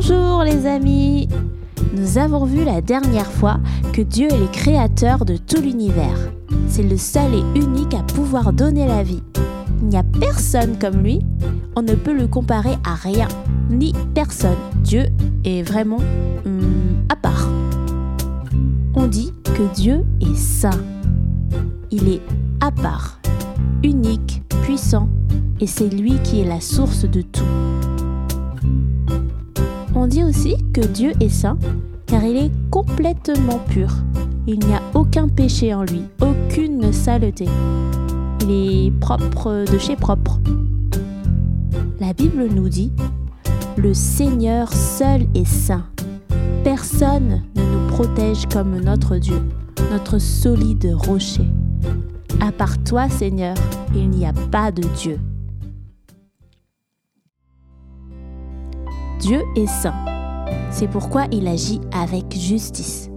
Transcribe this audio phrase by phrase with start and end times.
[0.00, 1.28] famille
[1.92, 3.58] Nous avons vu la dernière fois
[3.92, 6.30] que Dieu est le créateur de tout l'univers.
[6.68, 9.22] C'est le seul et unique à pouvoir donner la vie.
[9.80, 11.20] Il n'y a personne comme lui.
[11.76, 13.28] On ne peut le comparer à rien,
[13.70, 14.56] ni personne.
[14.82, 15.04] Dieu
[15.44, 16.00] est vraiment
[16.46, 17.48] hum, à part.
[18.94, 20.80] On dit que Dieu est saint.
[21.90, 22.22] Il est
[22.60, 23.20] à part,
[23.82, 25.08] unique, puissant,
[25.60, 27.67] et c'est lui qui est la source de tout.
[30.00, 31.58] On dit aussi que Dieu est saint
[32.06, 33.90] car il est complètement pur.
[34.46, 37.46] Il n'y a aucun péché en lui, aucune saleté.
[38.42, 40.38] Il est propre de chez propre.
[41.98, 42.92] La Bible nous dit,
[43.76, 45.86] le Seigneur seul est saint.
[46.62, 49.42] Personne ne nous protège comme notre Dieu,
[49.90, 51.46] notre solide rocher.
[52.40, 53.56] À part toi, Seigneur,
[53.96, 55.18] il n'y a pas de Dieu.
[59.18, 59.94] Dieu est saint.
[60.70, 63.10] C'est pourquoi il agit avec justice.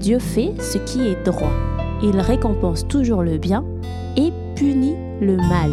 [0.00, 1.52] Dieu fait ce qui est droit.
[2.02, 3.64] Il récompense toujours le bien
[4.16, 5.70] et punit le mal.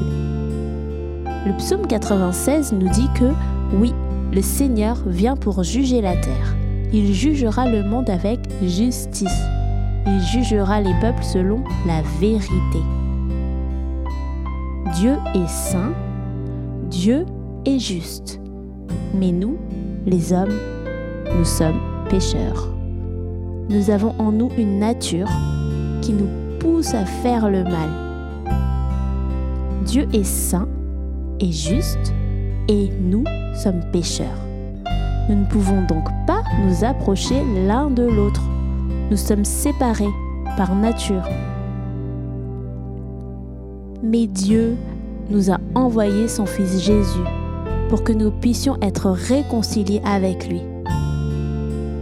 [1.48, 3.32] Le psaume 96 nous dit que
[3.80, 3.94] oui,
[4.32, 6.56] le Seigneur vient pour juger la terre.
[6.94, 9.42] Il jugera le monde avec justice.
[10.06, 12.80] Il jugera les peuples selon la vérité.
[14.94, 15.94] Dieu est saint,
[16.92, 17.26] Dieu
[17.66, 18.40] est juste.
[19.14, 19.58] Mais nous,
[20.06, 20.58] les hommes,
[21.38, 22.70] nous sommes pécheurs.
[23.70, 25.30] Nous avons en nous une nature
[26.02, 27.90] qui nous pousse à faire le mal.
[29.86, 30.68] Dieu est saint
[31.40, 32.14] et juste
[32.68, 34.40] et nous sommes pécheurs.
[35.30, 38.44] Nous ne pouvons donc pas nous approcher l'un de l'autre.
[39.10, 40.14] Nous sommes séparés
[40.56, 41.28] par nature.
[44.02, 44.76] Mais Dieu
[45.30, 47.24] nous a envoyé son Fils Jésus
[47.90, 50.62] pour que nous puissions être réconciliés avec lui.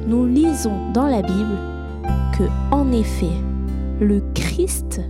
[0.08, 1.58] Nous lisons dans la Bible
[2.38, 3.34] que, en effet,
[4.00, 5.02] le Christ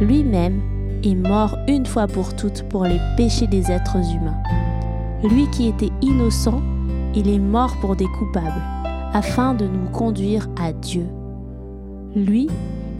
[0.00, 0.60] lui-même
[1.02, 4.36] est mort une fois pour toutes pour les péchés des êtres humains.
[5.22, 6.60] Lui qui était innocent,
[7.14, 8.62] il est mort pour des coupables,
[9.12, 11.06] afin de nous conduire à Dieu.
[12.14, 12.48] Lui,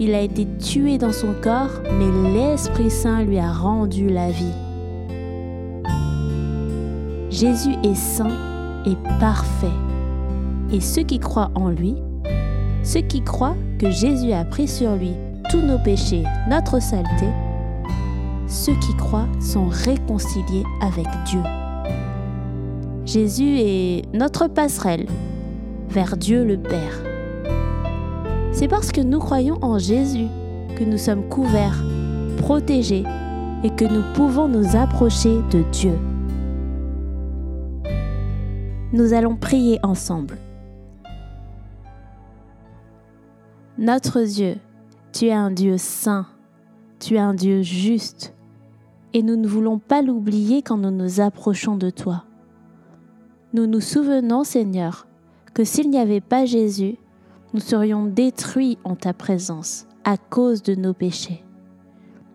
[0.00, 4.65] il a été tué dans son corps, mais l'Esprit Saint lui a rendu la vie.
[7.36, 8.34] Jésus est saint
[8.86, 9.66] et parfait.
[10.72, 11.94] Et ceux qui croient en lui,
[12.82, 15.12] ceux qui croient que Jésus a pris sur lui
[15.50, 17.28] tous nos péchés, notre saleté,
[18.46, 21.42] ceux qui croient sont réconciliés avec Dieu.
[23.04, 25.04] Jésus est notre passerelle
[25.90, 27.02] vers Dieu le Père.
[28.52, 30.28] C'est parce que nous croyons en Jésus
[30.74, 31.84] que nous sommes couverts,
[32.38, 33.04] protégés
[33.62, 35.98] et que nous pouvons nous approcher de Dieu
[38.92, 40.38] nous allons prier ensemble.
[43.78, 44.56] Notre Dieu,
[45.12, 46.26] tu es un Dieu saint,
[47.00, 48.34] tu es un Dieu juste,
[49.12, 52.24] et nous ne voulons pas l'oublier quand nous nous approchons de toi.
[53.54, 55.06] Nous nous souvenons, Seigneur,
[55.52, 56.96] que s'il n'y avait pas Jésus,
[57.54, 61.42] nous serions détruits en ta présence à cause de nos péchés.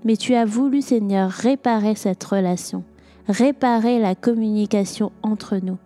[0.03, 2.83] Mais tu as voulu, Seigneur, réparer cette relation,
[3.27, 5.77] réparer la communication entre nous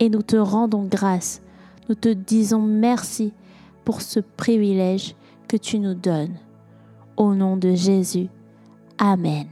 [0.00, 1.42] et nous te rendons grâce.
[1.88, 3.32] Nous te disons merci
[3.84, 5.14] pour ce privilège
[5.46, 6.36] que tu nous donnes.
[7.16, 8.28] Au nom de Jésus.
[8.98, 9.46] Amen.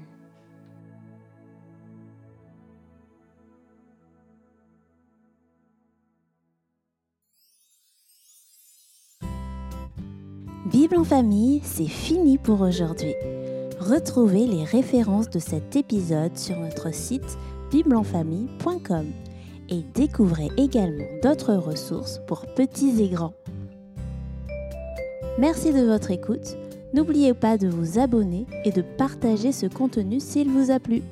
[10.70, 13.14] Bible en famille, c'est fini pour aujourd'hui.
[13.80, 17.38] Retrouvez les références de cet épisode sur notre site
[17.70, 19.27] bibleenfamille.com
[19.68, 23.34] et découvrez également d'autres ressources pour petits et grands.
[25.38, 26.56] Merci de votre écoute.
[26.94, 31.02] N'oubliez pas de vous abonner et de partager ce contenu s'il vous a plu.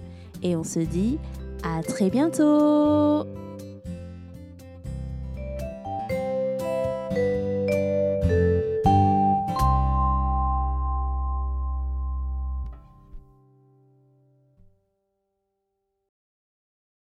[0.42, 1.19] Et on se dit
[1.62, 3.25] à très bientôt